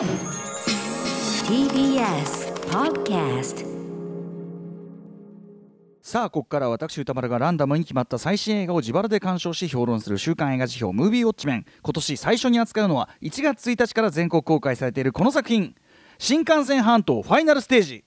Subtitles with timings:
[0.00, 0.08] TBS
[2.70, 3.66] Podcast
[6.00, 15.74] さあここから私歌丸がランダムに決まった最新映画を自腹で鑑賞し評論する週刊映画辞表「ムービーウォッチメン」今年最初に扱うのは1月1日から全国公開されているこの作品
[16.16, 18.04] 「新幹線半島ファイナルステージ」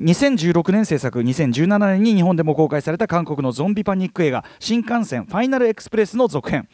[0.00, 6.68] 2016年制作2017年に日本でも公開された韓国のゾンビパニック映画「新幹線ファイナルエクスプレス」の続編。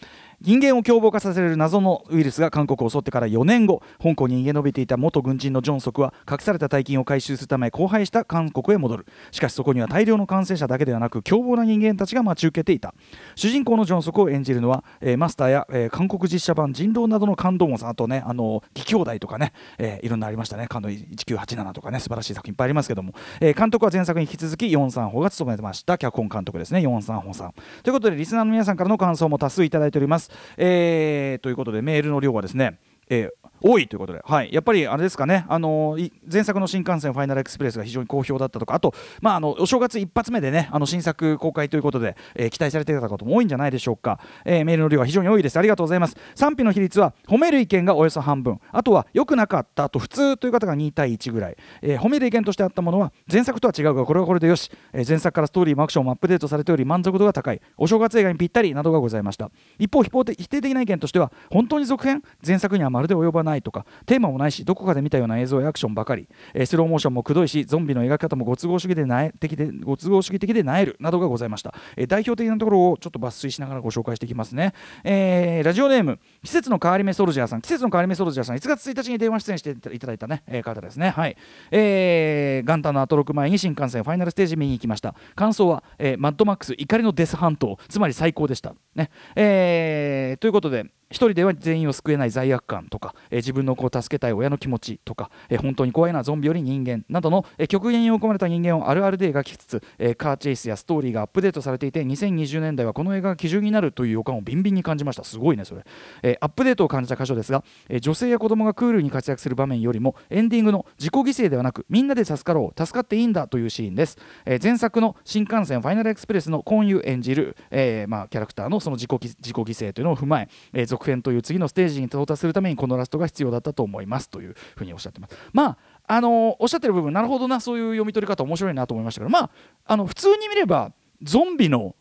[0.45, 9.07] 人間を凶暴化させる謎のウイルスが韓国を襲ってから4年後香港に逃げ延びていた元軍人のジョンソクは隠された大金を回収するため荒廃した韓国へ戻る。
[9.31, 12.93] しかしそこには大量の感染者だけではなく凶暴な人間たちが待ち受けていた。
[13.37, 20.67] 主人公のジョンソクを演じるのは、えーマスターや、えー韓国実写版人狼などの感動もさんあとねあの義兄弟とかね、えーいろんなありましたね。
[20.67, 25.99] 感動1987とかね素晴らしい作品いっぱいありますけども、えー監督は前作に引き続きヨン・サンホが務めてました。
[25.99, 26.81] 脚本監督ですね。
[26.81, 27.55] ヨン・サンホさん。
[27.83, 32.79] ということでリスナーの皆さんからの感想も多数いただいております、えーということでメールの量はですね、
[33.09, 45.57] えー多いということで、はい、やっぱりあれですかね、あのい前作の新幹線ファイナルエクスプレスが非常に好評だったとか、あと、まあ、あのお正月一発目でね、あの新作公開ということで、えー期待されていた方も多いんじゃないでしょうか、えーメールの量は非常に多いです。
[45.59, 46.17] ありがとうございます。
[46.35, 59.51] 賛否の比率は、褒める意見がおよそ半分、あとは良くなかったと普通という方が2対1ぐらい、え褒める意見としてあったものは、前作とは違うが、これはこれでよし、え前作からストーリーもアクションもアップデートされており、満足度が高い、お正月映画にぴったりなどがございました。
[59.79, 63.52] 一方、否定的な意見としては、本当に続編、前作にはまるで及ばない。
[63.53, 74.73] ないとか、テーマもないし、どこかで見たような映像やアクションばかり、えースローモーションもくどいし、ゾンビの描き方もご都合主義でなえ的でご都合主義的でなえるなどがございました、えー代表的なところをちょっと抜粋しながらご紹介していきますね。
[75.05, 81.11] えーラジオネーム、季節の変わり目ソルジャーさん、季節の変わり目ソルジャーさん、1月1日に電話出演していただいたね、えー方ですね。
[81.11, 81.37] はい。
[81.71, 85.15] えー元旦のアトロク前に新幹線ファイナルステージ見に行きました。
[85.35, 88.75] 感想は、えーマッドマックス怒りのデス半島、つまり最高でした。
[88.95, 89.11] ね。
[89.37, 105.25] えーということで、一人では全員を救えない罪悪感とか、えー自分の子を助けたい親の気持ちとか、えー本当に怖いのはゾンビより人間などの、えー極限に追い込まれた人間をあるあるで描きつつ、えカーチェイスやストーリーがアップデートされていて2020年代はこの映画が基準になるという予感をビンビンに感じました。
[105.25, 105.85] すごいねそれ、
[106.23, 125.37] えアップデートを感じた箇所ですが、え女性や子供がクールに活躍する場面よりもエンディングの自己犠牲ではなくみんなで助かろう助かっていいんだというシーンです、え前作の新幹線ファイナルエクスプレスのコンユ演じる、えまあ、キャラクターのその自己犠自己犠牲というのを踏まええー続編という次のステージに到達するためにこのラストが必要だったと思いますというふうにおっしゃってます。
[125.53, 129.51] まああのーおっしゃってる部分なるほどなそういう読み取り方面白いなと思いましたけどまあ
[129.87, 130.93] あの普通に見れば
[131.23, 131.95] ゾンビの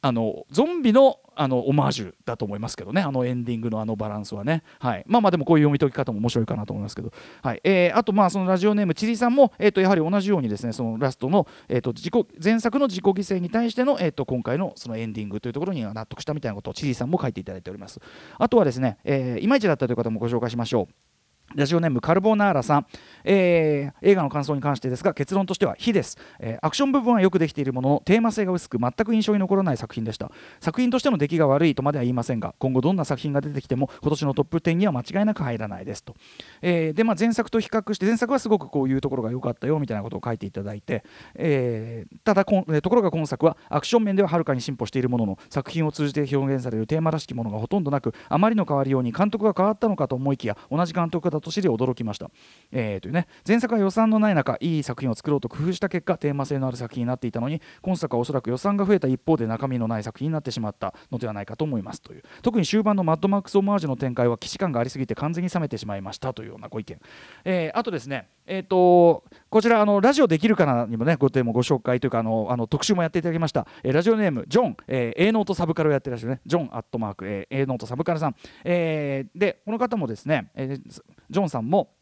[0.00, 3.00] あのゾンビのあのオマージュだと思いますけどね。
[3.00, 7.60] あのエンディングのあのバランスはね、はい、まあまあでもこういう読み解き方も面白いかなと思いますけど、はい。
[7.62, 18.00] えーあとまあそのラジオネームチリさんも、えー、とやはり同じようにですねそのラストの、えー、と自己前作の自己犠牲に対しての、えー、と今回のそのエンディングというところには納得したみたいなことをチリさんも書いていただいております。
[18.38, 21.07] あとはですね、えーいまいちだったという方もご紹介しましょう。
[21.54, 22.86] ラジオネームカルボナーラさん、
[23.24, 30.30] えー映画の感想に関してですが結論としては非です、えーアクション部分はよくできているもののテーマ性が薄く全く印象に残らない作品でした。
[30.60, 36.14] 作品としての出来が悪いとまでは言いませんが今後どんな作品が出てきても今年のトップ10には間違いなく入らないですと、
[36.60, 41.04] えーでまあ、前作と比較して前作はすごくこういうところが良かったよみたいなことを書いていただいて、
[41.34, 52.30] えただこんえところが今作はアクション面でははるかに進歩しているものの作品を通じて表現されるテーマらしきものがほとんどなくあまりの変わりように監督が変わったのかと思いきや同じ監督だと知り驚きました、
[52.72, 62.22] えーというね、前作は予算のない中いい作品を作ろうと工夫した結果テーマ性のある作品になっていたのに今作はおそらく予算が増えた一方で中身のない作品になってしまったのではないかと思いますという。
[62.42, 66.98] 特に終盤のマッドマックスオマージュの展開は既視感がありすぎて完全に冷めてしまいましたというようなご意見、
[67.44, 81.94] えーあとですねえー、とこちらあのラジオできるかなにもねご提もご紹介というかあのあの特集もやっていただきました、えーラジオネームジョン、えー、A ノートサブカルをやってらっしゃるねジョンアットマーク、えー、A ノートサブカルさん、えーでこの方もですね、えージョンさんも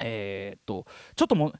[0.00, 0.86] えーっと
[1.16, 1.52] ちょっとも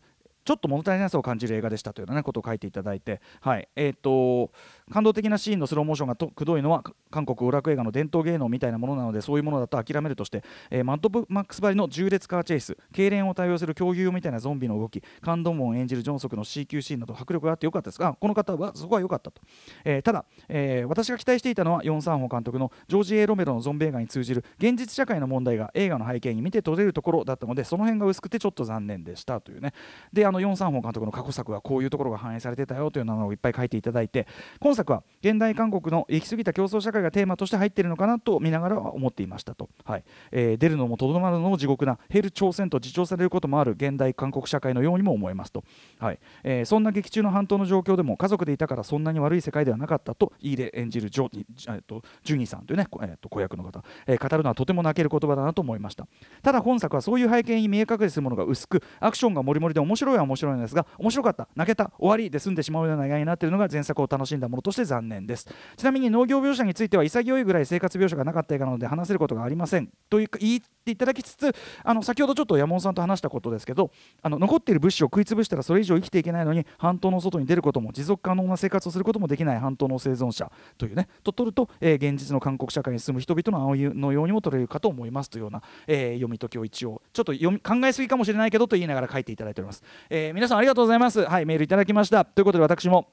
[0.45, 4.53] ちょっと物足りなさを感じる映画でしたというような、ことを書いていただいて、はいえーと
[4.91, 19.41] 感動的なシーンのスローモーションがくどいのは韓国娯楽映画の伝統芸能みたいなものなのでそういうものだと諦めるとして、えーマッドマックスばりの重列カーチェイス痙攣を対応する恐竜みたいなゾンビの動きカンドモンを演じるジョンソクの CQ シーンなど迫力があってよかったですがこの方はそこは良かったと、
[19.85, 29.73] えーただ、えー私が期待していたのはヨン・サンホ監督のジョージ・エロメロのゾンビ映画に通じる現実社会の問題が映画の背景に見て取れるところだったのでその辺が薄くてちょっと残念でしたというね。
[30.13, 34.27] であのヨン・サンホ監督の過去作はこういうところが反映されてたよというのをいっぱい書いていただいて
[34.61, 45.63] 今本作は現代韓国の行き過ぎた競争社会がテーマとして入っているのかなと見ながら思っていましたと、はいえー、出るのもとどまるのも地獄なヘル朝鮮と自重されることもある現代韓国社会のようにも思えますと、
[46.01, 46.19] はい。
[46.43, 56.09] えー、そんな劇中の半島の状況でも家族でいたからそんなに悪い世界ではなかったとイーレ演じるジョ,、えー、とジュニーさんというね、えー、と子役の方、えー、語るのはとても泣ける言葉だなと思いました。
[56.43, 65.47] ただ本作はそういう背景に見え隠れするものが薄くアクションがもりもりで面白いは面白いんですが面白かった泣けた終わりで済んでしまうような映画になっているのが前作を楽しんだものとして残念です。
[65.77, 69.91] ちなみに農業描写については潔いぐらい生活描写がなかった映画なので話せることがありません。
[70.09, 73.91] という言っていただきつつあの先ほどちょっと山本さんと話したことですけど
[74.23, 93.09] あの残っている物資を食い潰したらそれ以上生きていけないのに半島の外に出ることも持続可能な生活をすることもできない半島の生存者というねと取ると、えー、現実の韓国社会に住む人々の青のようにも取れるかと思いますというような、えー、読み解きを一応ちょっと読み考えすぎかもしれないけどと言いながら書いていただいております、えー、皆さんありがとうございますはいメールいただきましたということで私も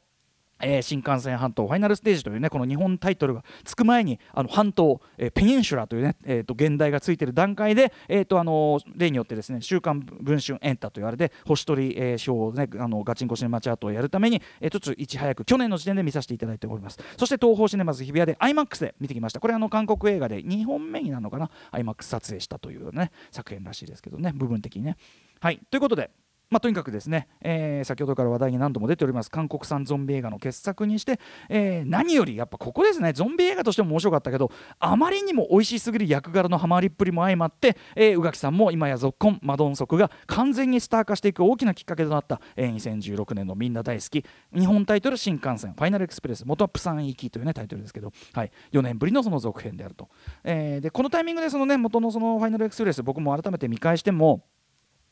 [0.62, 17.00] えー、新幹線半島ファイナルステージというねこの日本タイトルがつく前にあの半島、えー、ペニンシュラというね、えーと、現代がついている段階で、えーとあの例によってですね「週刊文春エンタ」と言われて星取り、えー、賞をねあのガチンコシネマチャートをやるために、えー、ちょっといち早く去年の時点で見させていただいております。
[17.18, 19.40] そして東宝シネマズ日比谷で IMAX で見てきました。
[19.40, 24.98] これあの韓国映画で2本目になるのかな？IMAX 撮影したというね作品らしいですけどね部分的にね。
[25.40, 25.60] はい。
[25.70, 26.12] ということで
[26.52, 31.18] まあ、とにかくですね、えー、先ほどから話題に何度も出ております韓国産ゾンビ映画の傑作にして、
[31.48, 50.10] えー、何よりやっぱここですねゾンビ映画としても面白かったけどあまりにも美味しすぎる役柄のハマりっぷりも相まって、えー、宇垣さんも今や続婚マドンソクが完全にスター化していく大きなきっかけとなった、えー、2016年のみんな大好き日本タイトル新幹線ファイナルエクスプレス元はプサン行きというねタイトルですけど、はい、4年ぶりのその続編であると、
[50.44, 54.44] えー、でこのタイミングでそのね元のそのファイナルエクスプレス僕も改めて見返しても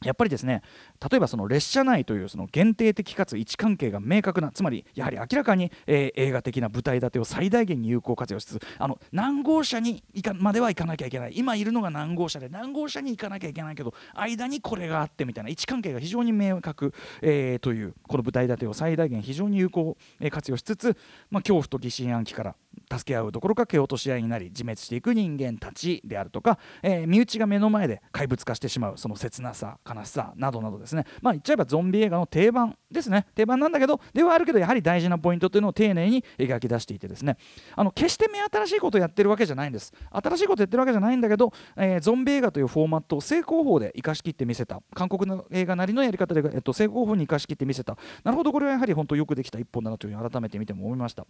[0.04, 0.62] やっぱりですね
[1.10, 11.34] 例えばその列車内というその限定的かつ位置関係が明確なつまりやはり明らかに、えー、映画的な舞台立てを最大限に有効活用しつつあの何号車に行かまでは行かなきゃいけない。
[11.36, 19.98] 今いるのが何号車で何号車に行かなきゃいけないけど間にこれがあってみたいな位置関係が非常に明確、えー、というこの舞台立てを最大限非常に有効
[20.32, 20.98] 活用しつつ、
[21.30, 22.56] まあ、恐怖と疑心暗鬼から
[22.92, 31.06] 助け合うどころか蹴落とし合いになり自滅していく人間たちであるとか、えー、身内が目の前で怪物化してしまうその切なさ悲しさなどなどですね。
[31.22, 33.28] まあ言っちゃえばゾンビ映画の定番ですね。
[33.36, 37.38] 定番なんだけどではあるけどやはり大事なポイントというのを丁寧に描き出していてですね。
[37.76, 39.94] あの決して目新しいことをやってるわけじゃないんです。
[40.12, 44.82] 新しいことやってるわけじゃないんだけど、えー、ゾンビ映画というフォーマットを正攻法で生かしきってみせた。
[44.94, 47.98] 韓国の映画なりのやり方で、えっと、正攻法に生かしきってみせた。
[48.24, 51.26] なるほどこれはやはり本当よくできた一本だなというふうに改めて見ても思いました、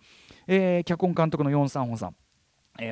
[0.47, 2.15] えー、脚本監督督の4、3本さん。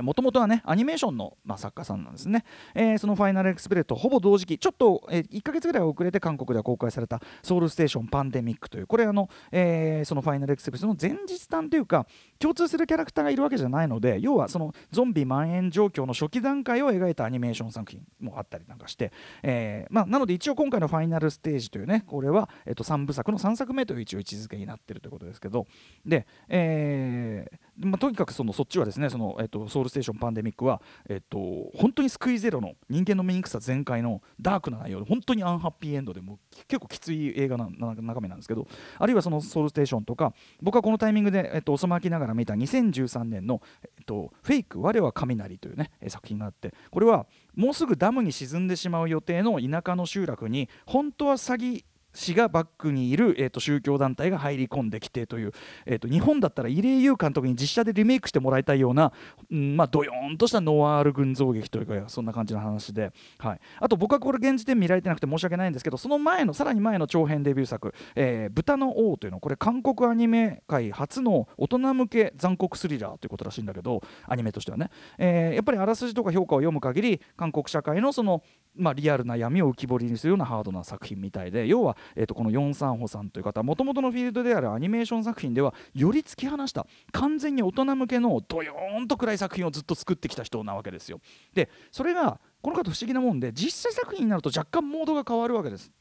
[0.01, 2.43] もともとはねアニメーションの、まあ、作家さんなんですね、
[2.75, 12.05] えー、そのファイナルエクスプレスとほぼ同時期ちょっと、えー、1か月ぐらい遅れて韓国では公開されたソウルステーションパンデミックというこれあの、えー、そのファイナルエクスプレスの前日談というか
[12.39, 19.11] 共通するキャラクターがいるわけじゃないので要はそのゾンビ蔓延状況の初期段階を描いたアニメーション作品もあったりなんかして、
[19.43, 25.65] えーまあ、なので一応今回のファイナルステージというねこれは、えー、と3部作の3作目という一応位置づけになってるということですけど
[26.05, 31.37] で、えー、まあ、とにかくそのそっちはですねその、えっと、ソウルステーションパンデミックは、えっと、
[31.75, 38.67] 本当に救いゼロの人間の醜さ全開のダークな内容で本当にアンハッピーエンドでも結構きつい映画な中身なんですけど
[38.97, 47.25] あるいはそのソウルステーションとか僕はこのタイミングで、えっと、遅まきながら見た2013年の、えっと、フェイク我は雷というね作品があってこれは
[47.55, 51.83] もうすぐダムに沈んでしまう予定の田舎の集落に本当は詐欺
[52.17, 55.51] 氏がバックにいる、えーと、宗教団体が入り込んできてという、
[55.85, 59.13] えーと、日本だったら入江優監督に実写でリメイクしてもらいたいような、
[59.51, 74.89] うんまあ、ドヨーンとしたノワール群像劇というかそんな感じの話で、はい、あと僕はこれ現時点見られてなくて申し訳ないんですけどその前のさらに前の長編デビュー作「えー、豚の王」というのこれ韓国アニメ界初の大人向け残酷スリラーということらしいんだけどアニメとしてはね、
[75.19, 78.41] えー、やっぱりあらすじとか評価を読む限り韓国社会のその
[78.77, 91.19] まあ、リアルな闇を浮き彫りにするようなハードな作品みたいで要は、えー、とこのヨン・サンホさんという方もともとのフィールドであるアニメーション作品ではより突き放した完全に大人向けのドヨーンと暗い作品をずっと作ってきた人なわけですよ。
[91.53, 95.91] でそれがこの方不思議なもんで実写作品になると若干モードが変わるわけです。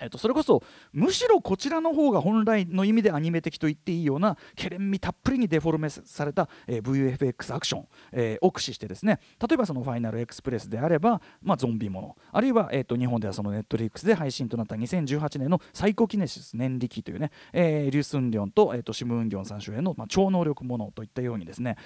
[0.00, 0.62] えっと、それこそ
[0.92, 9.20] むしろこちらの方が本来の意味でアニメ的と言っていいようなけれんみたっぷりにデフォルメされた、え、VFX アクション、え、を駆使してですね。
[9.40, 12.16] 例えばそのファイナルエクスプレスであれば、ま、ゾンビもの。
[12.32, 21.76] あるいは、えー、と日本ではそのネットリックスで配信となった2018年のサイコキネシス年力というね、えー、リュウ・スンリョンと,、えー、とシム・ウンギョンさん主演の、ま、超能力ものといったようにですね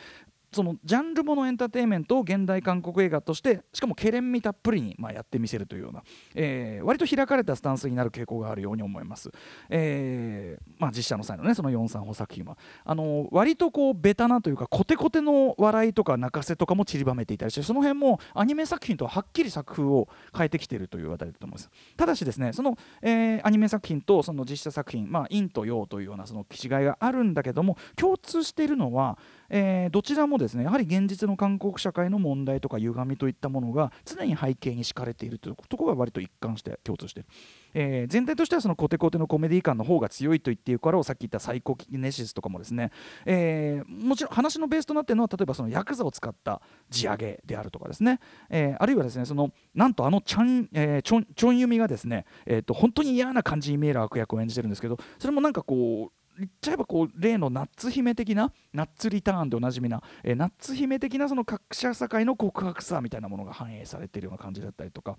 [0.52, 6.02] そのジャンルものエンターテインメントを現代韓国映画としてしかもけれんみたっぷりに、まあ、やってみせるというような、
[6.34, 9.30] えー、割と開かれたスタンスになる傾向があるように思います、
[9.68, 12.58] えーまあ、実写の際のねその4三歩作品は。
[12.84, 21.70] あの割とこうベタなというかコテコテの笑いとか泣かせとかも散りばめていたりしてその辺もアニメ作品とははっきり作風を変えてきているというあたりだと思います。
[21.96, 29.18] ただしですねその、えー、アニメ作品とその実写作品まあ陰と陽というようなその違いがあるんだけども共通しているのは
[29.50, 37.28] えー、どちらもですねやはり現実の韓国社会の問題とか歪みといったものが常に背景に敷かれているというところが割と一貫して共通している、
[37.74, 42.90] えー、全体としてはそのコテコテのコメディ感の方が強いと言っているからをさっき言ったサイコキネシスとかもですね、
[43.26, 65.16] えー、もちろん話のベースとなっているのは例えばそのヤクザを使った地上げであるとかですね、え、あるいはですねそのなんとあのチャン、えー、チョンチョンユミがですね、えーと、本当に嫌な感じに見える悪役を演じてるんですけどそれもなんかこう言っちゃえばこう例のナッツ姫的なナッツリターンでおなじみな、えー、ナッツ姫的なその各社社会の告白さみたいなものが反映されているような感じだったりとか。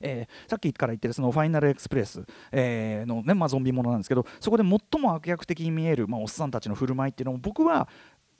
[0.00, 7.88] えー、さっきから言ってるそのファイナルエクスプレス、えー、のね、まあ、ゾンビものなんですけどそこで最も悪役的に見える、まあ、おっさんたちの振る舞いっていうのも僕は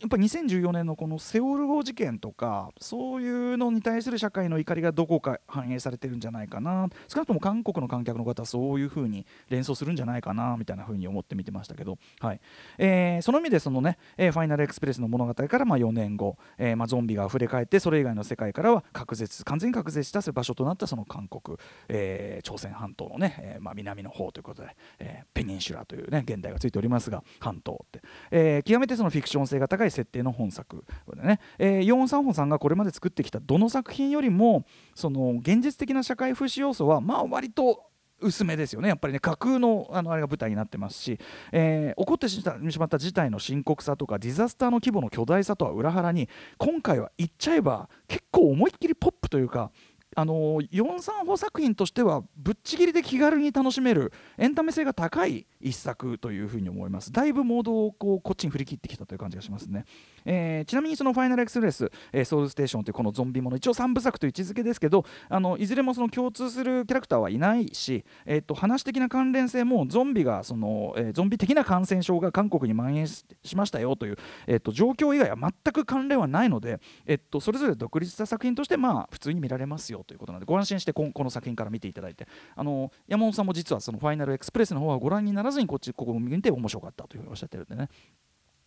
[0.00, 6.88] やっぱ2014年のこのセオル号事件とかそういうのに対する社会の怒りがどこか反映されてるんじゃないかな。
[7.06, 12.40] 少なくとも韓国の観客の方はそういうふうに連想するんじゃないかなみたいなふうに思って見てましたけど、はい。
[12.78, 38.88] えー、その意味でそのね、えー、ファイナルエクスプレスの物語からまあ4年後、えーまあ、ゾンビがあふれ返ってそれ以外の世界からは隔絶完全に隔絶した場所となったその韓国、えー、朝鮮半島のね、えーまあ、南の方ということで、えー、ペニンシュラというね現代がついておりますが半島って、えー、極めてそのフィクション性が高い設定の本作でね、えー、ヨン・サンホさんがこれまで作ってきたどの作品よりもその現実的な社会風刺要素はまあ割と薄めですよね。
[38.88, 41.18] やっぱりね架空のあのあれが舞台になってますし、
[41.52, 42.42] えー、起こってし
[42.78, 46.28] まった事態の深刻さとかディザスターの規模の巨大さとは裏腹に
[46.58, 49.70] 今回は言っちゃえば結構思いっきりポップというか
[50.16, 57.12] あの4三歩作品としてはぶっちぎりで気軽に楽しめるエンタメ性が高い一作というふうに思います。
[57.12, 59.84] だいぶモードをこうこっちに振り切ってきたという感じがしますね、
[60.24, 82.26] えー、ちなみにその「ファイナルエクスプレス」えー「ソウルステーション」というこのゾンビもの一応3部作という位置づけですけどあのいずれもその共通するキャラクターはいないし、えー、と話的な関連性もゾンビがその、えー、ゾンビ的な感染症が韓国に蔓延しましたよという、えー、と状況以外は全く関連はないので、えー、とそれぞれ独立した作品としてまあ普通に見られますよということなのでご安心してこの作品から見ていただいて。
[82.54, 87.88] あの山本さんも実はそのファイナルエクスプレスの方はご覧にならずにこっちここを見て面白かったというふうにおっしゃってるんでね。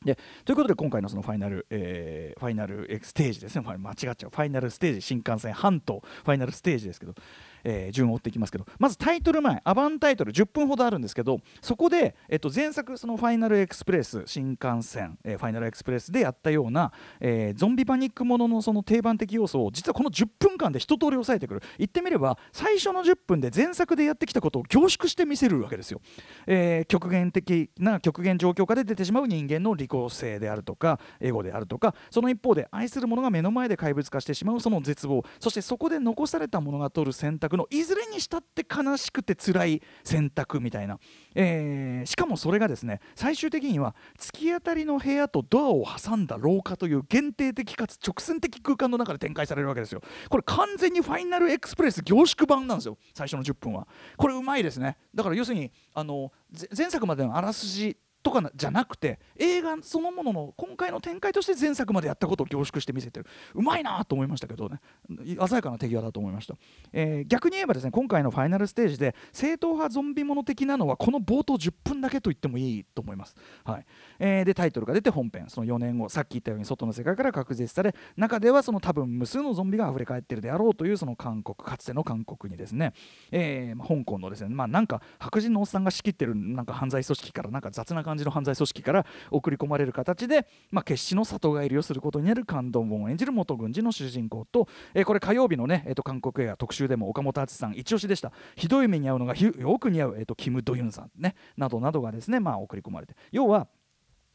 [0.04, 4.16] でということで今回のそのファイナル、えー、ファイナルステージですね、間違っちゃう。
[4.16, 6.02] ファイナルステージ新幹線半島。
[6.24, 7.16] ファイナルステージですけど。
[7.64, 21.62] えー、順を追っていきますけどまずタイトル前アバンタイトル10分ほどあるんですけどそこで、えっと、前作そのファイナルエクスプレス新幹線、えー、ファイナルエクスプレスでやったような、えー、ゾンビパニックもののその定番的要素を実はこの10分間で一通り抑えてくる。
[21.78, 26.02] 言ってみれば最初の10分で前作でやってきたことを凝縮して見せるわけですよ、
[26.48, 41.00] えー、極限的な極限状況下で出てしまう人間の利己性であるとかエゴであるとかその一方で愛する者が目の前で怪物化してしまうその絶望そしてそこで残された者が取る選択のいずれにしたって悲しくて辛い選択みたいな、
[41.36, 50.02] えー、しかもそれがですね最終的には突き当たりの部屋とドアを挟んだ廊下という限定的かつ直線的空間の中で展開されるわけですよ。
[50.30, 53.88] これ完全にファイナルエクスプレス凝縮版なんですよ最初の10分は。
[54.18, 54.98] これうまいですね。
[55.14, 56.32] だから要するにあの
[56.76, 63.26] 前作までのあらすじとかじゃなくて映画そのものの今回の展開として前作までやったことを凝縮して見せてる。
[63.54, 64.80] うまいなと思いましたけどね。
[65.26, 66.56] 鮮やかな手際だと思いました、
[66.94, 73.86] えー、逆に言えばですね今回のファイナルステージで正統派ゾンビもの的なのはこの冒頭10分だけと言ってもいいと思います、はい。
[74.20, 75.46] えー、でタイトルが出て本編。
[75.50, 82.94] その4年後さっき言ったように外の世界から隔絶され中ではその多分無数のゾンビが溢れ返ってるであろうというその韓国かつての韓国にですね、
[83.32, 98.32] えー、香港のですねまあなんか白人のおっさんが仕切ってるなんか犯罪組織からなんか雑な感じ感じの犯罪組織から送り込まれる形で、まあ、決死の里帰りをすることになる感動ンを演じる元軍人の主人公と、えー、これ火曜日のね、えー、と韓国映画特集でも岡本敦さん一押しでした。
[98.56, 103.16] ひどい目に遭うのがよく似合う、えー、とキム・ドユンさんねなどなどがですね、まあ、送り込まれて。
[103.32, 103.68] 要は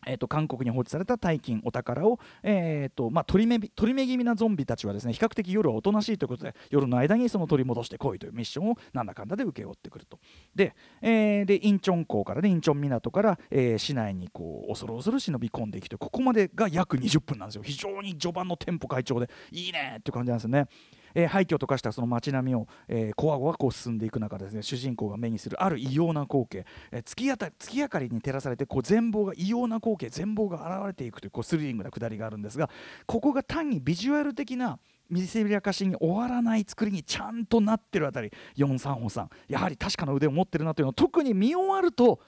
[0.07, 10.19] えーと、韓国に放置された大金お宝を、えーとまあ、取り目取り目気味なゾンビたちはですね比較的夜はおとなしいということで夜の間にその取り戻してこいというミッションをなんだかんだで請け負ってくると。
[10.55, 17.63] で,、えー、でインチョン港からねインチョン港から、えー、市内にこう恐る恐る忍び込んでいくとここまでが約20分なんですよ。
[17.63, 20.67] 非常に序盤のテンポ会長でいいねっていう感じなんですよね。
[21.19, 32.71] えー、廃墟と化したその街並みを、えー、こわごわこう進んでいく中でですね主人公が目にするある異様な光景、えー、月やた月明かりに照らされてこう全貌が異様な光景全貌が現れていくというこうスリリングなくだりがあるんですが
[33.07, 34.79] ここが単にビジュアル的な
[35.11, 38.31] 見せびらかしに終わらない作りにちゃんとなってるあたり。
[38.57, 39.31] ヨン・サンホさん。
[39.49, 42.21] やはり確かな腕を持ってるなというのを特に見終わると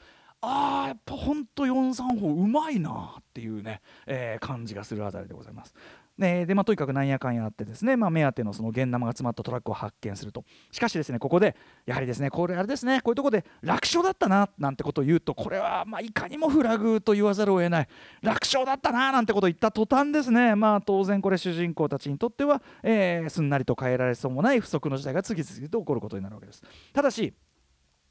[0.42, 5.74] あーやっぱほんとヨン・サンホうまいなっていうね、えー、感じがするあたりでございます。
[6.18, 10.44] ででまあ、とにかくなんやかんやあってですね、まあ、目当てのその現生が詰まったトラックを発見すると。
[10.70, 17.88] しかしですねここでやはりですねこれあれですねこういうとこで楽勝だったななんてことを言うとこれはまあいかにもフラグと言わざるを得ない。
[18.22, 26.62] 楽勝だったななんてことを言った途端ですねまあ当然これ主人公たちにとっては、えー、すんなりと変えられそうもない不測の事態が次々と起こることになるわけです。
[26.92, 27.32] ただし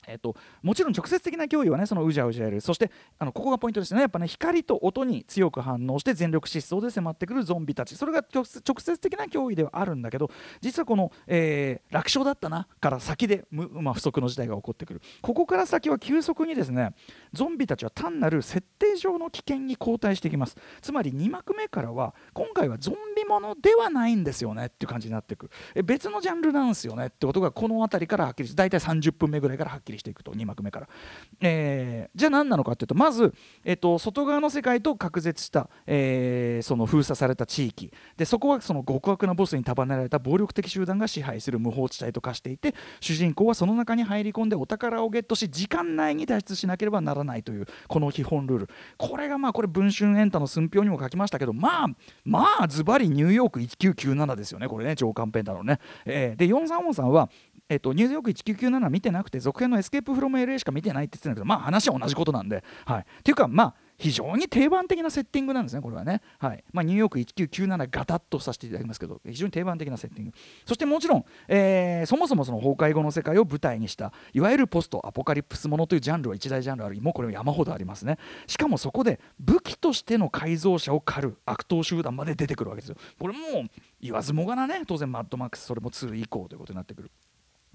[0.10, 2.62] えっと、もちろん直接的な脅威はねそのうじゃうじゃやる。
[2.62, 4.02] そしてあのここがポイントですね。
[4.02, 7.96] やっぱね光と音に強く反応して全力疾走で迫ってくるゾンビたち。
[7.96, 10.30] それが直接的な脅威ではあるんだけど
[10.62, 15.02] 実はこの、えー、楽勝だったなから先で、まあ、不測の事態が起こってくる。
[15.22, 16.94] ここから先は急速にですね
[17.34, 20.58] ゾンビたちは単なる設定上の危険に後退してきます。
[20.82, 25.50] つまり2幕目からは今回はゾンビものではないんですよねっていう感じになっていく。
[25.76, 30.90] え別のジャンルなんですよねってことがこの辺りからはっきりして大体30分目ぐらいからはっきりしていくと2幕目から、
[31.42, 37.92] えー、じゃあ何なのかっていうとまず、えーと、外側の世界と隔絶した、えー、その封鎖された地域。
[38.18, 48.70] でそこはその極悪なボスに束ねられた暴力的集団が支配する無法地帯と化していて主人公はその中に入り込んでお宝をゲットし時間内に脱出しなければならないというこの基本ルール。
[48.98, 51.88] これがまあこれ文春エンタの寸評にも書きましたけどまあ
[52.24, 57.30] まあズバリニューヨーク1997ですよねこれね上官ペンだろうね、えー、で435さんは
[57.70, 66.22] えっと、ニューヨーク1997見てなくて続編のエスケープフロム LA しか見てないって言ってたんだけどまあ話は同じことなんで、はい、っていうかまあ非常に定番的なセッティングなんですね、これはね。
[66.40, 70.32] はいまあ、ニューヨーク1997ガタッとさせていただきますけど、非常に定番的なセッティング。
[70.66, 78.18] そしてもちろん、えー、そもそもその崩壊後の世界を舞台にした、いわゆるポストアポカリプスものというジャンルは一大ジャンルある、もうこれは山ほどありますね。
[78.48, 82.96] しかもそこで武器としての改造車を狩る悪党集団まで出てくるわけですよ。
[83.20, 83.66] これも
[84.00, 87.12] 言わずもがなね、当然マッドマックス、それも2以降ということになってくる。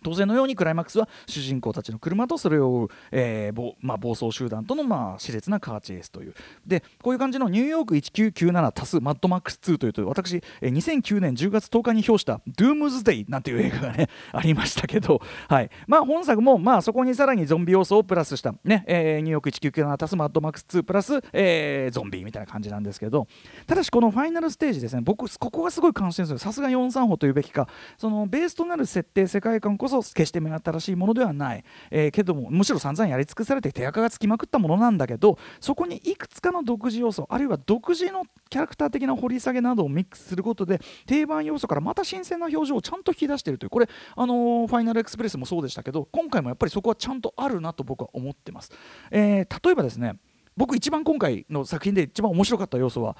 [0.04, 6.34] 当然のようにクライマックスは主人公たちの車とそれを追う、えーまあ、暴走集団との、まあ、熾烈なカーチェイスという。
[6.66, 15.70] でこういう感じのニューヨーク1997足すマッドマックス2という私、えー、2009年10月10日に表した「ドゥームズデイ」なんていう映画がねありましたけど、はい。
[15.86, 23.26] まあ、本作も、まあ、そこにさらにゾンビ要素をプラスした、ねえー、ニューヨーク1997足すマッドマックス2プラス、えー、ゾンビみたいな感じなんですけど。
[23.66, 27.68] ただしこのファイナルステージですね僕ここがすごい関心するさすが43歩というべきか。
[27.96, 48.70] そのベースとなる設定世界観こそそ決して目新しいものではない、えー、けどもむしろ散々やり尽くされて手垢がつきまくったものなんだけどそこにいくつかの独自要素あるいは独自のキャラクター的な掘り下げなどをミックスすることで定番要素からまた新鮮な表情をちゃんと引き出しているというこれ、あのー、ファイナルエクスプレスもそうでしたけど今回もやっぱりそこはちゃんとあるなと僕は思ってます。
[49.10, 50.16] えー、例えばですね
[50.56, 53.16] 僕一番今回の作品で一番面白かった要素は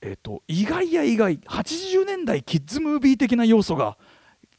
[0.00, 3.96] えーと意外や意外80年代キッズムービー的な要素が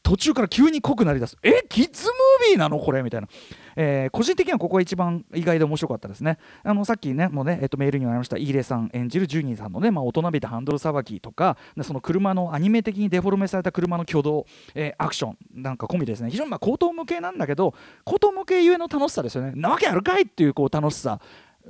[0.07, 1.37] 途中から急に濃くなりだす。
[1.43, 3.03] えキッズムービーなのこれ？
[3.03, 3.27] みたいな、
[3.75, 6.37] えー、個人的にはここが一番意外で面白かったですね。
[6.63, 16.29] あのさっきねもうね、えっと、メールにもありましたイーレさん演じるジュニーさんのね、まあ、大人びたハンドルさばきとかその車のアニメ的にデフォルメされた車の挙動、えー、アクションなんか込みですね。
[16.31, 17.73] 非常にまあ口頭向けなんだけど
[18.05, 19.51] 口頭向けゆえの楽しさですよね。
[19.55, 21.19] なわけあるかいっていうこう楽しさ。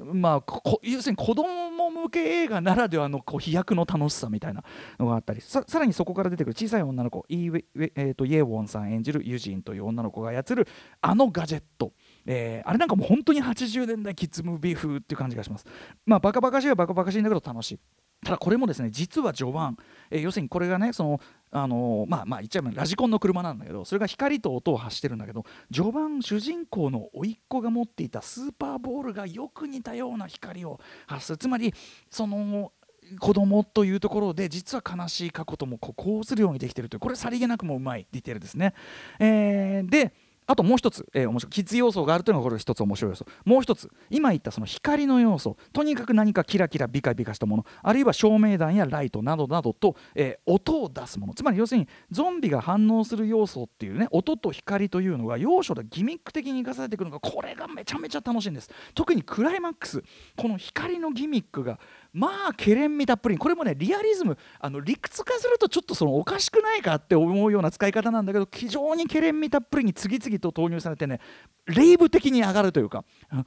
[0.03, 4.63] まあ、要するに子供向け映画ならではのこう飛躍の楽しさみたいな
[4.99, 7.63] のがあったりさらにそこから出てくる小さい女の子イー,、
[7.95, 10.67] えーと、イエウォンさん演じるユジンという女の子が操る
[11.01, 11.93] あのガジェット、
[12.25, 15.65] えー、あれなんかもう本当に80年代キッズムービー風っていう感じがします。
[16.05, 17.79] まあバカバカしいはバカバカしいんだけど楽しい。
[18.23, 19.77] ただこれもですね実は序盤、
[20.09, 31.73] えー、要するにこれがねそのあのー、まあまあ言っちゃえばラジコンの車なんだけどそれが光と音を発してるんだけど序盤主人公の甥っ子が持っていたスーパーボールがよく似たような光を発するつまり
[32.09, 32.73] その
[33.19, 38.73] 子供というところで実は悲しい過去ともこうするようにできてるというこれさりげなくもうまいディテールですね。
[39.19, 40.13] えー、で
[40.47, 41.51] あともう一つ、えー、面白い。
[41.51, 43.25] キッズ要素があるというのがこれ一つ面白い要素。
[43.45, 45.57] もう一つ今言ったその光の要素。
[45.73, 47.65] とにかく何かキラキラビカビカしたもの。
[47.83, 51.33] あるいは照明弾やライトなどなどと、えー、音を出すもの。
[51.33, 58.69] つまり要するにゾンビが反応する要素っていうね音と光というのが要所でギミック的に生かされてくるのがこれがめちゃめちゃ楽しいんです。
[58.93, 60.01] 特にクライマックス
[60.37, 61.79] この光のギミックが
[62.17, 63.37] まあけれんみたっぷり。
[63.37, 71.19] これもねリアリズムあの理屈化するとちょっとそのおかしくないかって思うような使い方なんだけど非常にけれんみたっぷりに次々と投入されてね
[71.67, 73.41] レイブ的に上がるというか「ふー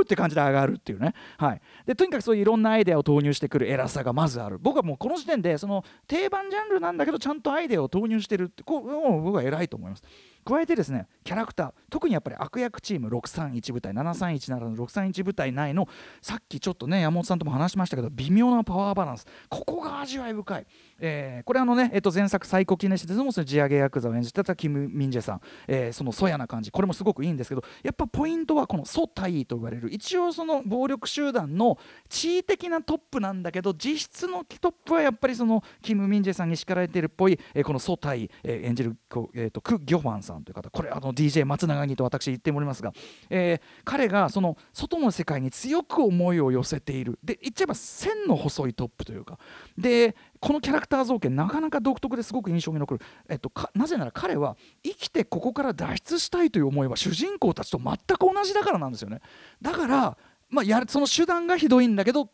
[0.00, 4.58] ーって感じで上がるっていうね、はい、でとにかくそういういろんなアイデアを投入してくる偉さがまずある。
[4.58, 10.02] 僕はもうこの時点でその定番ジャンルなんだけどちゃんとアイデアを投入してるってこう僕は偉いと思います。
[10.50, 15.88] 加えてですねキャラクター特にやっぱり悪役チーム631部隊731ならの631部隊内の
[16.20, 19.26] さっきちょっとね山本さんとも話しましたけど微妙なパワーバランス。
[19.48, 20.66] ここが味わい深い、
[20.98, 26.70] えー、これあのね、えー、と前作「最高記念誌」でも地上げヤクザを演じてたキム・ミンジェさん、えー、そのそやな感じ。
[26.72, 29.92] これもすごくいいんですけどやっぱポイントはこのソタイと言われる。
[29.92, 38.96] 一応その暴力集団の地位的なトップなんだけど実質のトップはやっぱりそのキム・ミンジェさんに叱られてるっぽい、えー、このソタイ、えー、演じる、
[39.34, 40.39] えーと、ク・ギョファンさん。
[40.42, 42.92] という方これあの DJ 松永にと私言っておりますが、
[43.28, 47.18] えー、彼がその外の世界に強く思いを寄せている。
[47.22, 49.38] で言っちゃえば線の細いトップというか。
[49.76, 59.20] でこのキャラクター造形なかなか独特ですごく印象に残る、えっと、なぜなら彼は生きてここから脱出したいという思いは主人公たちと全く同じだからなんですよね。
[59.60, 60.16] だから
[60.50, 62.28] まあ、やその手段がひどいんだけど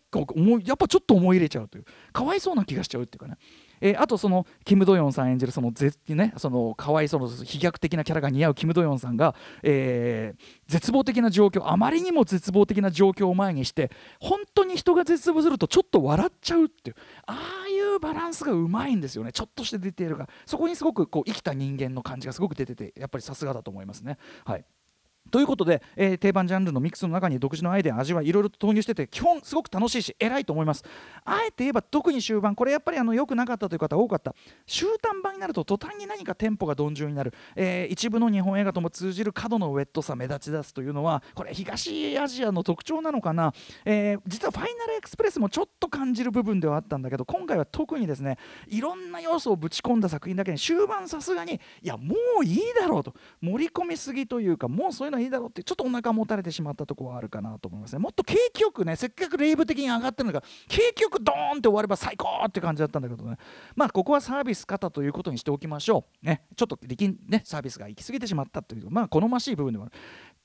[0.65, 1.85] やっぱちょっと思い入れちゃうという。
[2.13, 3.37] かわいそうな気がしちゃうっていうかね。
[3.81, 24.19] えー、あとそのキム・ドヨンさん演じるそのぜ、ね、そのかわいその飛躍的なキャラが似合うキム・ドヨンさんが、えー、絶望的な状況あまりにも絶望的な状況を前にして本当に人が絶望するとちょっと笑っちゃうっていうああいうバランスがうまいんですよねちょっとして出ているがそこにすごくこう生きた人間の感じがすごく出ててやっぱりさすがだと思いますね。
[24.45, 24.65] はい
[25.31, 30.85] ということで、えー、定番ジャンルのミックスの中に独自のアイデア味はいろいろと投入してて基本すごく楽しいし偉いと思います。
[31.25, 34.35] あえて言えば特に終盤これやっぱりあの良くなかったという方多かった。
[34.67, 43.53] 終端版になると途端に何かテンポが鈍重になる、えー、一部の日本映画とも通じる角のウェットさ目立ち出すというのはこれ東アジアの特徴なのかな、
[43.85, 53.15] えー、実はファイナルエクスプレスもちょっと感じる部分ではあったんだけど今回は特にですねいろんな要素をぶち込んだ作品だけに終盤さすがにいやもういいだろうと。
[53.41, 57.99] 盛り込みすぎというかもうそういうのいいだろうってちょっとお腹もたれてしまったとこはあるかなと思いますね。
[57.99, 63.37] もっと景気よくねせっかくレイブ的に上がってるのが景気よくドーンって終われば最高って感じだったんだけどね。
[63.75, 66.27] まあここはサービス方ということにしておきましょう。
[66.27, 66.45] ね。
[66.57, 69.93] ちょっと力ねサービスが行き過ぎてしまったというまあ好ましい部分でもある。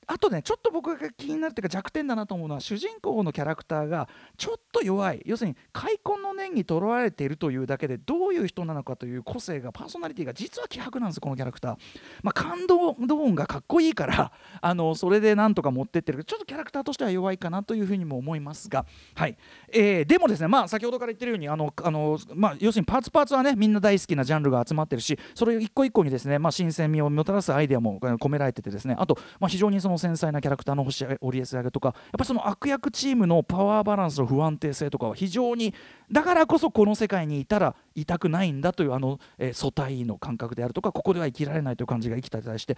[0.06, 5.22] あとねちょっと僕が気になるというか弱点だなと思うのは主人公のキャラクターがちょっと弱い。
[5.24, 11.76] 要するに開墾の念にとらわれているというだけでどういう人なのかという個性がパーソナリティが実は希薄なんですこのキャラクター、
[12.22, 16.24] まあ、感動ドーンがかっこいいから あのそれでなんとか持ってってる。
[16.24, 19.36] ちょっとキャラクターとしては弱いかなというふうにも思いますが、はい。
[19.72, 28.96] えー、でもですねまあ先ほどから言ってるようにあのあの、まあ、要するにパーツパーツはねみんな大好きなジャンルが集まってるしそれ一個一個にですね、まあ、新鮮味をもたらすアイデアも込められててですね。
[28.98, 35.74] あと、まあ、非常にそのの繊細なキャラクターの星折り上げとかやっぱその悪役チームのパワーバランスの不安定性とかは非常に
[36.10, 42.76] だからこそこの世界にいたら痛くないんだというあの、えー、素体の感覚であるとかここでは生きられないという感じが生きたりして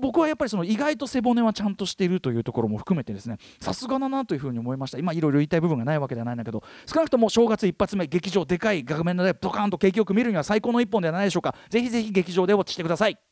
[0.00, 4.98] 僕はやっぱりその意外と背骨はちゃんとしているというところも含めてですねさすがだなというふうに思いました。
[4.98, 11.54] 今いろいろ言いたい部分がないわけではないんだけど少なくとも正月一発目劇場でかい画面でドカーンと景気よく見るには最高の一本ではないでしょうか。
[11.68, 13.29] ぜひぜひ劇場でウォッチしてください。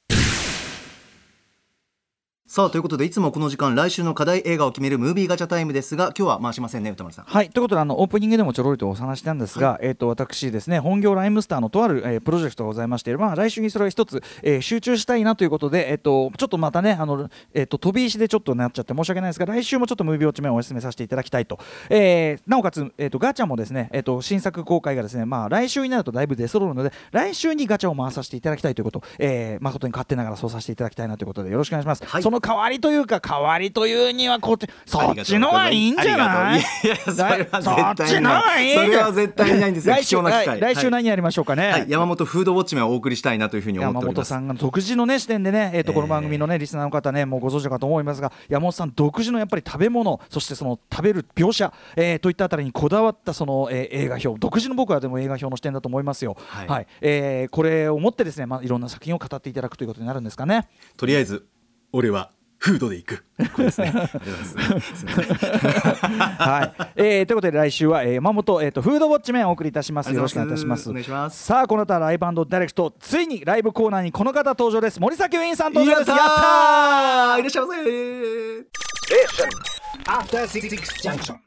[2.51, 7.27] さあということでいつもこの時間来週の課題映画を決めるムービーガチャタイムですが今日は回しませんね歌丸さん。
[7.27, 7.51] はい。
[7.51, 21.59] ということであのオープニングでもちょろりとお話したんですが、はい、えっ、ー、と私ですね本業ライムスターのとある、えー、プロジェクトがございましてまあ来週にそれは一つ、えー、集中したいなということでえっ、ー、とちょっとまたねあのえっ、と飛び石でちょっとなっちゃって申し訳ないですが来週もちょっとムービーウォッチ面をお勧めさせていただきたいと、
[21.91, 36.63] えなおかつえっ、とガチャもですねえっ、と新作公開がですねまあ来週になるとだいぶ出揃うので来週にガチャを回させていただきたいということ、え誠に勝手ながらそうさせていただきたいなということでよろしくお願いします、はい、その代わりというか代わりというにはこっちそっちのがいいんじゃない？
[36.63, 38.75] そっちのがいい。
[38.75, 39.97] それは絶対ないんですよ。
[39.97, 40.61] 貴重な機会。
[40.61, 44.31] 来週何やりましょうかね、はい、山本フードウォッチメンをお送りしたいなというふうに思っております。
[44.31, 56.37] 山本さんが独自のね視点でねえっ、ー、とこの番組のねリスナーの方ねもうご存知かと思いますが山本さん独自のやっぱり食べ物そしてその食べる描写、えー、といったあたりにこだわったその、えー、映画表独自の僕はでも映画表の視点だと思いますよ。
[56.39, 60.69] はい、はい、えー、これをもってですねまあいろんな作品を語っていただくということになるんですかね。
[60.97, 61.47] とりあえず
[61.93, 63.25] 俺はフードでいく。
[63.55, 63.93] これですね。
[66.39, 70.13] はい、えー、ということで来週は、えー、山本えっ、ー、とフードウォッチメンお送りいたします。
[70.13, 70.91] よろしくお願いいたします。
[70.91, 71.45] お願いします。
[71.45, 75.01] さあこの後はライブダイレクトついにライブコーナーにこの方登場です。
[75.01, 76.11] 森崎ウィンさん登場です。
[76.11, 77.41] やったー。
[77.41, 77.81] いらっしゃいませ。
[77.81, 78.67] え、
[80.07, 81.37] アフターシックスジャンクション。